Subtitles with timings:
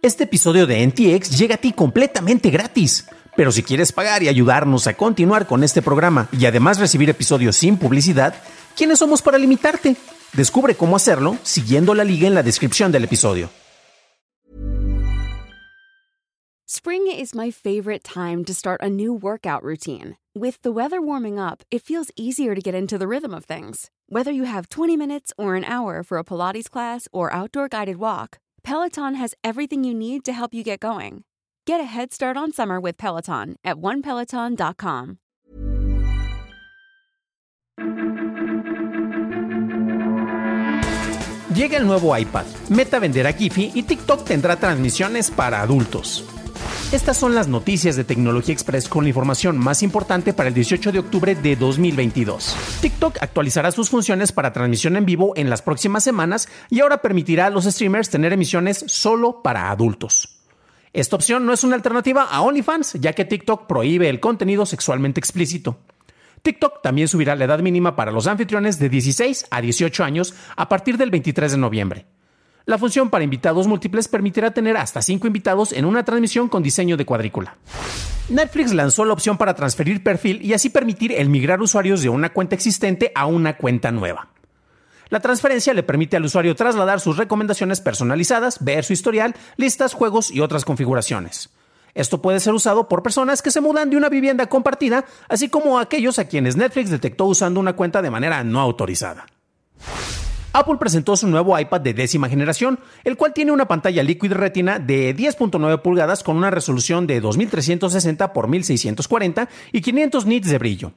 [0.00, 3.08] Este episodio de NTX llega a ti completamente gratis.
[3.36, 7.56] Pero si quieres pagar y ayudarnos a continuar con este programa y además recibir episodios
[7.56, 8.34] sin publicidad,
[8.76, 9.96] ¿quiénes somos para limitarte?
[10.34, 13.50] Descubre cómo hacerlo siguiendo la liga en la descripción del episodio.
[16.68, 20.16] Spring is my favorite time to start a new workout routine.
[20.32, 23.90] With the weather warming up, it feels easier to get into the rhythm of things.
[24.08, 27.96] Whether you have 20 minutes or an hour for a Pilates class or outdoor guided
[27.96, 31.24] walk, Peloton has everything you need to help you get going.
[31.66, 35.18] Get a head start on summer with Peloton at onepeloton.com.
[41.54, 46.24] Llega el nuevo iPad, Meta venderá Giphy y TikTok tendrá transmisiones para adultos.
[46.90, 50.90] Estas son las noticias de Tecnología Express con la información más importante para el 18
[50.90, 52.56] de octubre de 2022.
[52.80, 57.44] TikTok actualizará sus funciones para transmisión en vivo en las próximas semanas y ahora permitirá
[57.44, 60.38] a los streamers tener emisiones solo para adultos.
[60.94, 65.20] Esta opción no es una alternativa a OnlyFans, ya que TikTok prohíbe el contenido sexualmente
[65.20, 65.80] explícito.
[66.40, 70.70] TikTok también subirá la edad mínima para los anfitriones de 16 a 18 años a
[70.70, 72.06] partir del 23 de noviembre.
[72.68, 76.98] La función para invitados múltiples permitirá tener hasta 5 invitados en una transmisión con diseño
[76.98, 77.56] de cuadrícula.
[78.28, 82.30] Netflix lanzó la opción para transferir perfil y así permitir el migrar usuarios de una
[82.30, 84.28] cuenta existente a una cuenta nueva.
[85.08, 90.30] La transferencia le permite al usuario trasladar sus recomendaciones personalizadas, ver su historial, listas, juegos
[90.30, 91.48] y otras configuraciones.
[91.94, 95.78] Esto puede ser usado por personas que se mudan de una vivienda compartida, así como
[95.78, 99.24] aquellos a quienes Netflix detectó usando una cuenta de manera no autorizada.
[100.52, 104.78] Apple presentó su nuevo iPad de décima generación, el cual tiene una pantalla Liquid Retina
[104.78, 110.92] de 10.9 pulgadas con una resolución de 2360 x 1640 y 500 nits de brillo.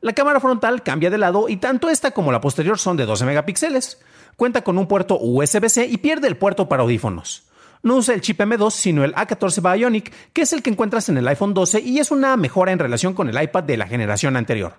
[0.00, 3.24] La cámara frontal cambia de lado y tanto esta como la posterior son de 12
[3.24, 4.00] megapíxeles.
[4.36, 7.48] Cuenta con un puerto USB-C y pierde el puerto para audífonos.
[7.82, 11.18] No usa el chip M2, sino el A14 Bionic, que es el que encuentras en
[11.18, 14.36] el iPhone 12 y es una mejora en relación con el iPad de la generación
[14.36, 14.74] anterior.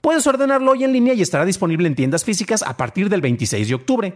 [0.00, 3.68] Puedes ordenarlo hoy en línea y estará disponible en tiendas físicas a partir del 26
[3.68, 4.14] de octubre.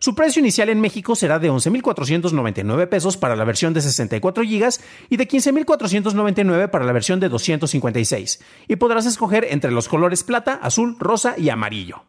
[0.00, 4.68] Su precio inicial en México será de 11.499 pesos para la versión de 64 GB
[5.10, 10.54] y de 15.499 para la versión de 256, y podrás escoger entre los colores plata,
[10.54, 12.02] azul, rosa y amarillo.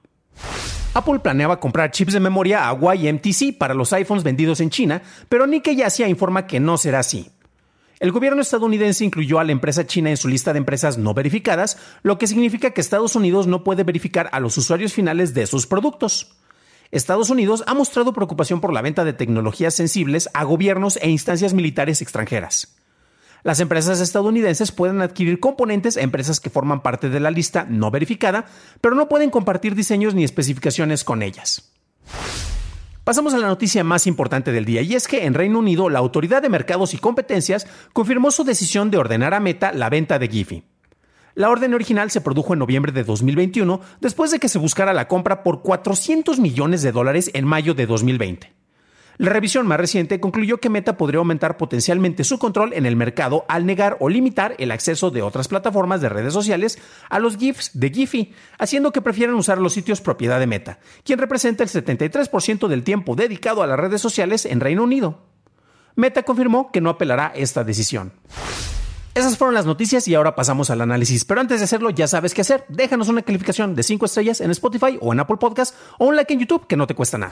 [0.94, 5.46] Apple planeaba comprar chips de memoria a YMTC para los iPhones vendidos en China, pero
[5.46, 7.30] Nikkei Asia informa que no será así.
[8.02, 11.78] El gobierno estadounidense incluyó a la empresa china en su lista de empresas no verificadas,
[12.02, 15.68] lo que significa que Estados Unidos no puede verificar a los usuarios finales de sus
[15.68, 16.32] productos.
[16.90, 21.54] Estados Unidos ha mostrado preocupación por la venta de tecnologías sensibles a gobiernos e instancias
[21.54, 22.76] militares extranjeras.
[23.44, 27.92] Las empresas estadounidenses pueden adquirir componentes a empresas que forman parte de la lista no
[27.92, 28.46] verificada,
[28.82, 31.72] pero no pueden compartir diseños ni especificaciones con ellas.
[33.04, 35.98] Pasamos a la noticia más importante del día, y es que en Reino Unido la
[35.98, 40.28] Autoridad de Mercados y Competencias confirmó su decisión de ordenar a Meta la venta de
[40.28, 40.64] Giphy.
[41.34, 45.08] La orden original se produjo en noviembre de 2021, después de que se buscara la
[45.08, 48.61] compra por 400 millones de dólares en mayo de 2020.
[49.22, 53.46] La revisión más reciente concluyó que Meta podría aumentar potencialmente su control en el mercado
[53.48, 57.70] al negar o limitar el acceso de otras plataformas de redes sociales a los GIFs
[57.76, 62.68] de Giphy, haciendo que prefieran usar los sitios propiedad de Meta, quien representa el 73%
[62.68, 65.20] del tiempo dedicado a las redes sociales en Reino Unido.
[65.96, 68.14] Meta confirmó que no apelará esta decisión.
[69.22, 71.26] Esas fueron las noticias y ahora pasamos al análisis.
[71.26, 72.66] Pero antes de hacerlo, ya sabes qué hacer.
[72.70, 76.34] Déjanos una calificación de 5 estrellas en Spotify o en Apple Podcast o un like
[76.34, 77.32] en YouTube que no te cuesta nada.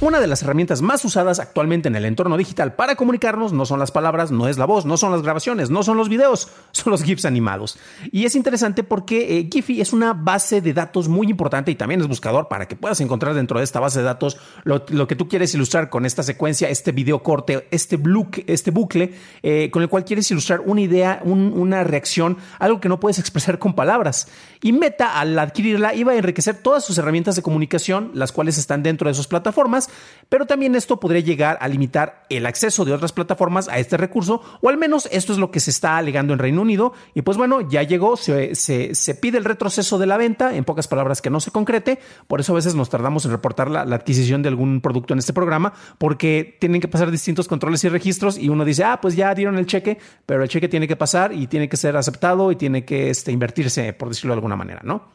[0.00, 3.80] Una de las herramientas más usadas actualmente en el entorno digital para comunicarnos no son
[3.80, 6.92] las palabras, no es la voz, no son las grabaciones, no son los videos, son
[6.92, 7.78] los GIFs animados.
[8.12, 12.00] Y es interesante porque eh, Giphy es una base de datos muy importante y también
[12.00, 15.26] es buscador para que puedas encontrar dentro de esta base de datos lo, que tú
[15.26, 19.88] quieres ilustrar con esta secuencia, este video corte, este, bucle, este bucle eh, con el
[19.88, 24.28] cual quieres ilustrar una idea una reacción, algo que no puedes expresar con palabras.
[24.62, 28.82] Y Meta, al adquirirla, iba a enriquecer todas sus herramientas de comunicación, las cuales están
[28.82, 29.88] dentro de sus plataformas,
[30.28, 34.42] pero también esto podría llegar a limitar el acceso de otras plataformas a este recurso,
[34.60, 36.92] o al menos esto es lo que se está alegando en Reino Unido.
[37.14, 40.88] Y pues bueno, ya llegó, se, se, pide el retroceso de la venta, en pocas
[40.88, 43.96] palabras que no se concrete, por eso a veces nos tardamos en reportar la, la
[43.96, 48.38] adquisición de algún producto en este programa, porque tienen que pasar distintos controles y registros
[48.38, 51.03] y uno dice, ah, pues ya dieron el cheque, pero el cheque tiene que pasar
[51.32, 54.80] y tiene que ser aceptado y tiene que este, invertirse, por decirlo de alguna manera,
[54.84, 55.14] ¿no?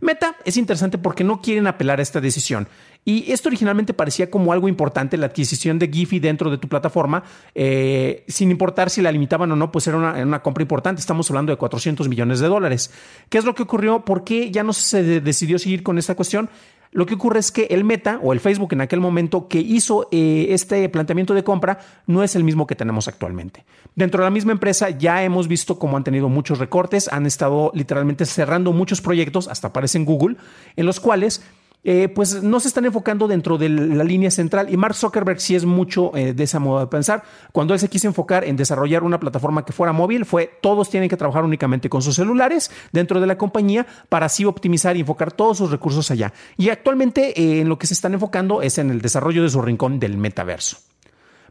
[0.00, 2.68] Meta es interesante porque no quieren apelar a esta decisión.
[3.04, 7.22] Y esto originalmente parecía como algo importante, la adquisición de Giphy dentro de tu plataforma,
[7.54, 11.00] eh, sin importar si la limitaban o no, pues era una, compra importante.
[11.00, 12.90] Estamos hablando de 400 millones de dólares.
[13.28, 14.04] ¿Qué es lo que ocurrió?
[14.04, 16.48] ¿Por qué ya no se decidió seguir con esta cuestión?
[16.94, 20.06] Lo que ocurre es que el Meta o el Facebook en aquel momento que hizo
[20.12, 23.64] eh, este planteamiento de compra no es el mismo que tenemos actualmente.
[23.96, 27.72] Dentro de la misma empresa ya hemos visto cómo han tenido muchos recortes, han estado
[27.74, 30.36] literalmente cerrando muchos proyectos, hasta aparece en Google,
[30.76, 31.42] en los cuales
[31.84, 34.72] eh, pues no se están enfocando dentro de la línea central.
[34.72, 37.22] Y Mark Zuckerberg sí es mucho eh, de esa moda de pensar.
[37.52, 41.08] Cuando él se quiso enfocar en desarrollar una plataforma que fuera móvil, fue todos tienen
[41.08, 45.32] que trabajar únicamente con sus celulares dentro de la compañía para así optimizar y enfocar
[45.32, 46.32] todos sus recursos allá.
[46.56, 49.60] Y actualmente eh, en lo que se están enfocando es en el desarrollo de su
[49.60, 50.78] rincón del metaverso.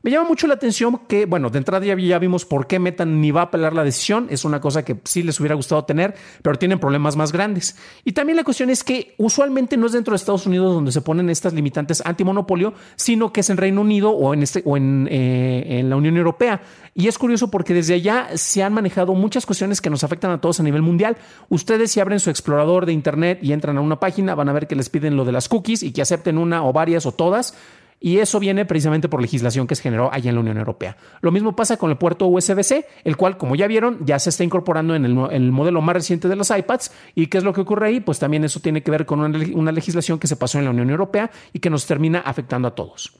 [0.03, 3.31] Me llama mucho la atención que, bueno, de entrada ya, vimos por qué Meta ni
[3.31, 4.27] va a apelar la decisión.
[4.29, 7.77] Es una cosa que sí les hubiera gustado tener, pero tienen problemas más grandes.
[8.03, 10.99] Y también la cuestión es que usualmente no es dentro de Estados Unidos donde se
[10.99, 15.07] ponen estas limitantes antimonopolio, sino que es en Reino Unido o en, este, o en,
[15.09, 16.61] eh, en la Unión Europea.
[16.93, 20.41] Y es curioso porque desde allá se han manejado muchas cuestiones que nos afectan a
[20.41, 21.15] todos a nivel mundial.
[21.47, 24.67] Ustedes si abren su explorador de Internet y entran a una página, van a ver
[24.67, 27.55] que les piden lo de las cookies y que acepten una o varias o todas
[28.03, 30.97] y eso viene precisamente por legislación que se generó allá en la Unión Europea.
[31.21, 34.43] Lo mismo pasa con el puerto USB-C, el cual, como ya vieron, ya se está
[34.43, 36.91] incorporando en el, modelo más reciente de los iPads.
[37.15, 37.99] ¿Y qué es lo que ocurre ahí?
[38.01, 40.89] Pues también eso tiene que ver con una legislación que se pasó en la Unión
[40.89, 43.13] Europea y que nos termina afectando a todos.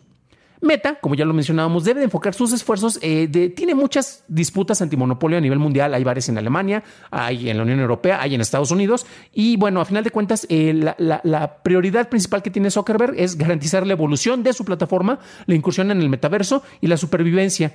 [0.64, 2.98] Meta, como ya lo mencionábamos, debe enfocar sus esfuerzos.
[3.02, 5.94] Eh, tiene muchas disputas antimonopolio a nivel mundial.
[5.94, 9.06] Hay varias en Alemania, hay en la Unión Europea, hay en Estados Unidos.
[9.34, 13.38] Y bueno, a final de cuentas, eh, la, la, prioridad principal que tiene Zuckerberg es
[13.38, 17.74] garantizar la evolución de su plataforma, la incursión en el metaverso y la supervivencia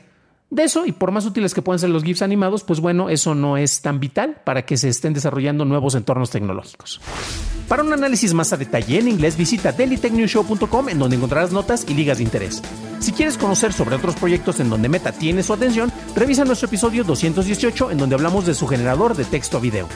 [0.50, 3.34] de eso, y por más útiles que puedan ser los GIFs animados, pues bueno, eso
[3.34, 7.02] no es tan vital para que se estén desarrollando nuevos entornos tecnológicos.
[7.68, 11.92] Para un análisis más a detalle en inglés, visita dailytechnewshow.com en donde encontrarás notas y
[11.92, 12.62] ligas de interés.
[12.98, 17.04] Si quieres conocer sobre otros proyectos en donde Meta tiene su atención, revisa nuestro episodio
[17.04, 19.86] 218 en donde hablamos de su generador de texto video.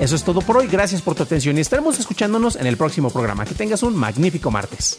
[0.00, 3.10] Eso es todo por hoy, gracias por tu atención y estaremos escuchándonos en el próximo
[3.10, 3.44] programa.
[3.44, 4.98] Que tengas un magnífico martes.